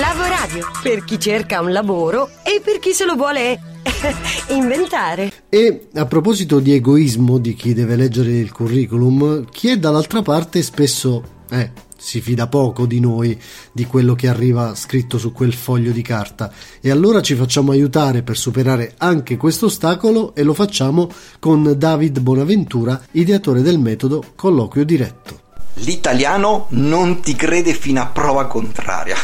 Lavoradio, 0.00 0.70
per 0.82 1.04
chi 1.04 1.20
cerca 1.20 1.60
un 1.60 1.70
lavoro 1.70 2.30
e 2.42 2.62
per 2.64 2.78
chi 2.78 2.92
se 2.92 3.04
lo 3.04 3.14
vuole 3.14 3.60
inventare. 4.48 5.30
E 5.50 5.88
a 5.92 6.06
proposito 6.06 6.60
di 6.60 6.72
egoismo 6.72 7.36
di 7.36 7.52
chi 7.54 7.74
deve 7.74 7.96
leggere 7.96 8.30
il 8.30 8.52
curriculum, 8.52 9.44
chi 9.50 9.68
è 9.68 9.76
dall'altra 9.76 10.22
parte 10.22 10.62
spesso 10.62 11.22
eh, 11.50 11.72
si 11.98 12.22
fida 12.22 12.46
poco 12.46 12.86
di 12.86 13.00
noi, 13.00 13.38
di 13.70 13.84
quello 13.84 14.14
che 14.14 14.28
arriva 14.28 14.74
scritto 14.74 15.18
su 15.18 15.30
quel 15.30 15.52
foglio 15.52 15.92
di 15.92 16.02
carta. 16.02 16.50
E 16.80 16.90
allora 16.90 17.20
ci 17.20 17.34
facciamo 17.34 17.72
aiutare 17.72 18.22
per 18.22 18.38
superare 18.38 18.94
anche 18.96 19.36
questo 19.36 19.66
ostacolo 19.66 20.34
e 20.34 20.42
lo 20.42 20.54
facciamo 20.54 21.10
con 21.38 21.74
David 21.76 22.18
Bonaventura, 22.20 22.98
ideatore 23.10 23.60
del 23.60 23.78
metodo 23.78 24.24
Colloquio 24.36 24.86
Diretto. 24.86 25.40
L'italiano 25.74 26.66
non 26.70 27.20
ti 27.20 27.34
crede 27.34 27.72
fino 27.72 28.00
a 28.02 28.06
prova 28.06 28.46
contraria. 28.46 29.16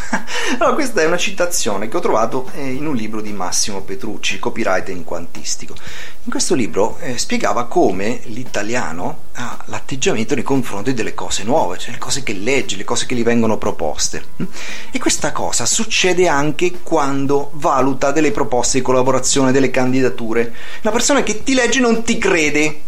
Allora, 0.57 0.75
questa 0.75 1.03
è 1.03 1.07
una 1.07 1.17
citazione 1.17 1.89
che 1.89 1.97
ho 1.97 2.01
trovato 2.01 2.51
eh, 2.55 2.71
in 2.73 2.87
un 2.87 2.97
libro 2.97 3.21
di 3.21 3.33
Massimo 3.33 3.83
Petrucci, 3.83 4.39
copywriter 4.39 4.91
in 4.91 5.05
quantistico. 5.05 5.75
In 6.25 6.31
questo 6.31 6.55
libro 6.55 6.97
eh, 7.01 7.19
spiegava 7.19 7.67
come 7.67 8.21
l'italiano 8.25 9.27
ha 9.35 9.63
l'atteggiamento 9.67 10.35
nei 10.35 10.43
confronti 10.43 10.95
delle 10.95 11.15
cose 11.15 11.45
nuove, 11.45 11.79
cioè 11.79 11.93
le 11.93 11.99
cose 11.99 12.23
che 12.23 12.33
legge, 12.33 12.77
le 12.77 12.85
cose 12.85 13.07
che 13.07 13.15
gli 13.15 13.23
vengono 13.23 13.59
proposte. 13.59 14.25
E 14.91 14.99
questa 14.99 15.33
cosa 15.33 15.67
succede 15.67 16.27
anche 16.27 16.81
quando 16.83 17.51
valuta 17.55 18.11
delle 18.11 18.33
proposte 18.33 18.79
di 18.79 18.85
collaborazione, 18.85 19.53
delle 19.53 19.71
candidature. 19.71 20.55
Una 20.83 20.93
persona 20.93 21.23
che 21.23 21.43
ti 21.43 21.55
legge 21.55 21.81
non 21.81 22.03
ti 22.03 22.19
crede 22.19 22.87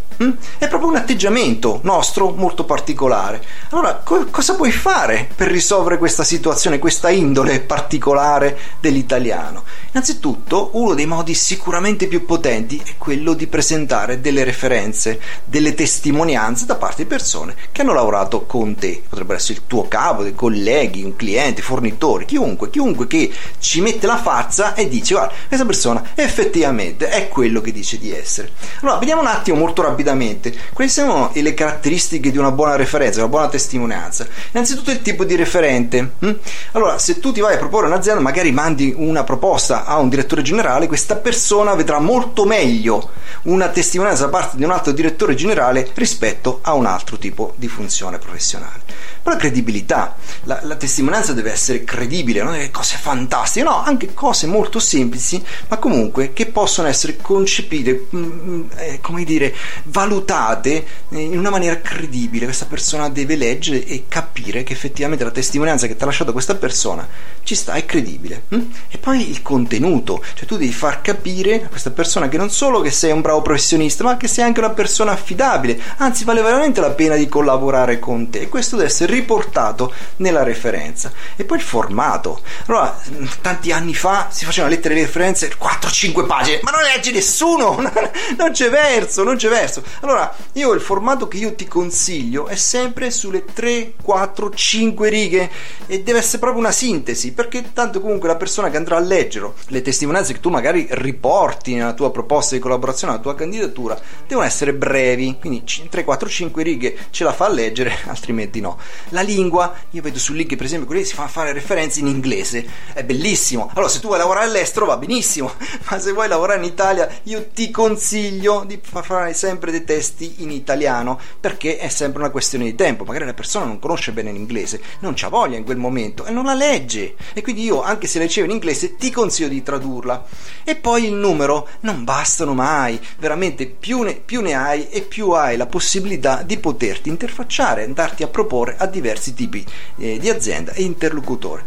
È 0.57 0.67
proprio 0.67 0.89
un 0.89 0.97
atteggiamento 0.97 1.79
nostro 1.83 2.29
molto 2.29 2.65
particolare. 2.65 3.41
Allora, 3.69 4.01
co- 4.03 4.27
cosa 4.29 4.55
puoi 4.55 4.71
fare 4.71 5.27
per 5.35 5.47
risolvere 5.47 5.97
questa 5.97 6.23
situazione, 6.23 6.77
questa 6.77 7.09
indole 7.09 7.59
particolare 7.61 8.57
dell'italiano? 8.79 9.63
Innanzitutto, 9.93 10.69
uno 10.73 10.93
dei 10.93 11.07
modi 11.07 11.33
sicuramente 11.33 12.07
più 12.07 12.25
potenti 12.25 12.79
è 12.85 12.95
quello 12.97 13.33
di 13.33 13.47
presentare 13.47 14.21
delle 14.21 14.43
referenze, 14.43 15.19
delle 15.43 15.73
testimonianze 15.73 16.65
da 16.65 16.75
parte 16.75 17.03
di 17.03 17.09
persone 17.09 17.55
che 17.71 17.81
hanno 17.81 17.93
lavorato 17.93 18.45
con 18.45 18.75
te. 18.75 19.01
Potrebbero 19.07 19.37
essere 19.37 19.59
il 19.59 19.65
tuo 19.65 19.87
capo, 19.87 20.23
dei 20.23 20.35
colleghi, 20.35 21.03
un 21.03 21.15
cliente, 21.15 21.61
fornitori, 21.63 22.25
chiunque, 22.25 22.69
chiunque 22.69 23.07
che 23.07 23.31
ci 23.59 23.81
mette 23.81 24.05
la 24.05 24.17
faccia 24.17 24.75
e 24.75 24.87
dice 24.87 25.15
guarda, 25.15 25.33
questa 25.47 25.65
persona 25.65 26.11
effettivamente 26.15 27.09
è 27.09 27.27
quello 27.27 27.59
che 27.59 27.71
dice 27.71 27.97
di 27.97 28.13
essere. 28.13 28.51
Allora, 28.81 28.97
vediamo 28.97 29.21
un 29.21 29.27
attimo 29.27 29.57
molto 29.57 29.81
rapidamente 29.81 30.00
rapidamente 30.01 30.53
quali 30.73 30.89
sono 30.89 31.31
le 31.33 31.53
caratteristiche 31.53 32.31
di 32.31 32.37
una 32.37 32.51
buona 32.51 32.75
referenza, 32.75 33.19
una 33.19 33.29
buona 33.29 33.47
testimonianza. 33.47 34.27
Innanzitutto 34.51 34.91
il 34.91 35.01
tipo 35.01 35.23
di 35.23 35.35
referente. 35.35 36.13
Hm? 36.19 36.31
Allora, 36.71 36.97
se 36.97 37.19
tu 37.19 37.31
ti 37.31 37.39
vai 37.39 37.55
a 37.55 37.57
proporre 37.57 37.87
un'azienda, 37.87 38.21
magari 38.21 38.51
mandi 38.51 38.93
una 38.95 39.23
proposta 39.23 39.85
a 39.85 39.97
un 39.97 40.09
direttore 40.09 40.41
generale, 40.41 40.87
questa 40.87 41.15
persona 41.15 41.73
vedrà 41.75 41.99
molto 41.99 42.45
meglio 42.45 43.09
una 43.43 43.69
testimonianza 43.69 44.25
da 44.25 44.29
parte 44.29 44.57
di 44.57 44.63
un 44.63 44.71
altro 44.71 44.91
direttore 44.91 45.35
generale 45.35 45.89
rispetto 45.93 46.59
a 46.61 46.73
un 46.73 46.85
altro 46.85 47.17
tipo 47.17 47.53
di 47.55 47.67
funzione 47.67 48.17
professionale. 48.17 49.09
La 49.23 49.35
credibilità, 49.35 50.15
la, 50.43 50.59
la 50.63 50.75
testimonianza 50.75 51.33
deve 51.33 51.51
essere 51.51 51.83
credibile, 51.83 52.41
non 52.41 52.53
delle 52.53 52.71
cose 52.71 52.97
fantastiche, 52.99 53.63
no, 53.63 53.83
anche 53.83 54.13
cose 54.13 54.47
molto 54.47 54.79
semplici, 54.79 55.41
ma 55.67 55.77
comunque 55.77 56.33
che 56.33 56.47
possono 56.47 56.87
essere 56.87 57.17
concepite, 57.17 58.07
mm, 58.15 58.23
mm, 58.23 58.63
eh, 58.77 58.99
come 58.99 59.23
dire, 59.23 59.53
valutate 59.91 60.85
in 61.09 61.37
una 61.37 61.49
maniera 61.49 61.79
credibile. 61.79 62.45
Questa 62.45 62.65
persona 62.65 63.09
deve 63.09 63.35
leggere 63.35 63.85
e 63.85 64.05
capire 64.07 64.63
che 64.63 64.73
effettivamente 64.73 65.23
la 65.23 65.31
testimonianza 65.31 65.87
che 65.87 65.95
ti 65.95 66.03
ha 66.03 66.05
lasciato 66.05 66.31
questa 66.31 66.55
persona 66.55 67.07
ci 67.43 67.55
sta, 67.55 67.73
è 67.73 67.85
credibile. 67.85 68.43
Hm? 68.49 68.61
E 68.89 68.97
poi 68.97 69.29
il 69.29 69.41
contenuto, 69.41 70.23
cioè 70.33 70.45
tu 70.45 70.57
devi 70.57 70.71
far 70.71 71.01
capire 71.01 71.63
a 71.63 71.67
questa 71.67 71.91
persona 71.91 72.29
che 72.29 72.37
non 72.37 72.49
solo 72.49 72.81
che 72.81 72.91
sei 72.91 73.11
un 73.11 73.21
bravo 73.21 73.41
professionista, 73.41 74.03
ma 74.03 74.17
che 74.17 74.27
sei 74.27 74.45
anche 74.45 74.59
una 74.59 74.69
persona 74.71 75.11
affidabile, 75.11 75.79
anzi 75.97 76.23
vale 76.23 76.41
veramente 76.41 76.81
la 76.81 76.91
pena 76.91 77.15
di 77.15 77.27
collaborare 77.27 77.99
con 77.99 78.29
te. 78.29 78.41
E 78.41 78.49
questo 78.49 78.75
deve 78.75 78.87
essere 78.87 79.13
riportato 79.13 79.93
nella 80.17 80.43
referenza. 80.43 81.11
E 81.35 81.43
poi 81.43 81.57
il 81.57 81.63
formato. 81.63 82.41
Allora, 82.67 82.97
tanti 83.41 83.71
anni 83.71 83.93
fa 83.93 84.27
si 84.31 84.45
facevano 84.45 84.73
lettere 84.73 84.95
di 84.95 85.01
referenze 85.01 85.51
4-5 85.51 86.25
pagine, 86.25 86.59
ma 86.63 86.71
non 86.71 86.81
legge 86.81 87.11
nessuno, 87.11 87.75
non 88.37 88.51
c'è 88.51 88.69
verso, 88.69 89.23
non 89.23 89.35
c'è 89.35 89.49
verso. 89.49 89.80
Allora, 90.01 90.33
io 90.53 90.71
il 90.73 90.81
formato 90.81 91.27
che 91.27 91.37
io 91.37 91.53
ti 91.55 91.67
consiglio 91.67 92.47
è 92.47 92.55
sempre 92.55 93.11
sulle 93.11 93.45
3, 93.45 93.93
4, 94.01 94.53
5 94.53 95.09
righe 95.09 95.49
e 95.87 96.01
deve 96.01 96.19
essere 96.19 96.39
proprio 96.39 96.61
una 96.61 96.71
sintesi, 96.71 97.33
perché 97.33 97.73
tanto 97.73 97.99
comunque 98.01 98.27
la 98.27 98.35
persona 98.35 98.69
che 98.69 98.77
andrà 98.77 98.97
a 98.97 98.99
leggere 98.99 99.53
le 99.67 99.81
testimonianze 99.81 100.33
che 100.33 100.39
tu 100.39 100.49
magari 100.49 100.87
riporti 100.91 101.73
nella 101.73 101.93
tua 101.93 102.11
proposta 102.11 102.55
di 102.55 102.61
collaborazione, 102.61 103.13
nella 103.13 103.23
tua 103.23 103.35
candidatura, 103.35 103.99
devono 104.27 104.45
essere 104.45 104.73
brevi, 104.73 105.37
quindi 105.39 105.63
3, 105.63 106.03
4, 106.03 106.29
5 106.29 106.63
righe 106.63 106.97
ce 107.09 107.23
la 107.23 107.33
fa 107.33 107.45
a 107.45 107.49
leggere, 107.49 107.93
altrimenti 108.07 108.59
no. 108.59 108.77
La 109.09 109.21
lingua, 109.21 109.73
io 109.91 110.01
vedo 110.01 110.19
su 110.19 110.33
link 110.33 110.55
per 110.55 110.65
esempio 110.65 110.87
quelli 110.87 111.05
si 111.05 111.13
fanno 111.13 111.29
fare 111.29 111.53
referenze 111.53 111.99
in 111.99 112.07
inglese, 112.07 112.65
è 112.93 113.03
bellissimo. 113.03 113.69
Allora, 113.73 113.89
se 113.89 113.99
tu 113.99 114.07
vuoi 114.07 114.19
lavorare 114.19 114.45
all'estero 114.45 114.85
va 114.85 114.97
benissimo, 114.97 115.51
ma 115.89 115.99
se 115.99 116.11
vuoi 116.11 116.27
lavorare 116.27 116.59
in 116.59 116.65
Italia, 116.65 117.09
io 117.23 117.47
ti 117.53 117.71
consiglio 117.71 118.63
di 118.65 118.79
fare 118.81 119.33
sempre 119.33 119.70
dei 119.71 119.83
testi 119.83 120.35
in 120.37 120.51
italiano 120.51 121.19
perché 121.39 121.77
è 121.77 121.89
sempre 121.89 122.21
una 122.21 122.29
questione 122.29 122.65
di 122.65 122.75
tempo. 122.75 123.03
Magari 123.03 123.25
la 123.25 123.33
persona 123.33 123.65
non 123.65 123.79
conosce 123.79 124.11
bene 124.11 124.31
l'inglese, 124.31 124.81
non 124.99 125.13
c'ha 125.15 125.29
voglia 125.29 125.57
in 125.57 125.63
quel 125.63 125.77
momento 125.77 126.25
e 126.25 126.31
non 126.31 126.45
la 126.45 126.53
legge. 126.53 127.15
E 127.33 127.41
quindi 127.41 127.63
io, 127.63 127.81
anche 127.81 128.07
se 128.07 128.19
leggevo 128.19 128.45
in 128.45 128.53
inglese, 128.53 128.95
ti 128.95 129.11
consiglio 129.11 129.49
di 129.49 129.63
tradurla. 129.63 130.25
E 130.63 130.75
poi 130.75 131.05
il 131.05 131.13
numero 131.13 131.67
non 131.81 132.03
bastano 132.03 132.53
mai, 132.53 132.99
veramente 133.19 133.67
più 133.67 134.01
ne, 134.01 134.15
più 134.15 134.41
ne 134.41 134.53
hai 134.53 134.89
e 134.89 135.01
più 135.01 135.29
hai 135.31 135.57
la 135.57 135.65
possibilità 135.65 136.43
di 136.43 136.57
poterti 136.57 137.09
interfacciare, 137.09 137.83
andarti 137.83 138.23
a 138.23 138.27
proporre 138.27 138.75
a 138.77 138.85
diversi 138.85 139.33
tipi 139.33 139.65
eh, 139.97 140.19
di 140.19 140.29
azienda 140.29 140.71
e 140.73 140.83
interlocutori. 140.83 141.63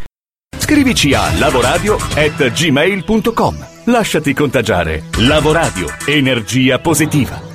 Scrivici 0.57 1.13
a 1.13 1.37
lavoradio@gmail.com. 1.39 3.67
Lasciati 3.85 4.33
contagiare. 4.33 5.05
Lavoradio, 5.19 5.89
energia 6.07 6.79
positiva. 6.79 7.54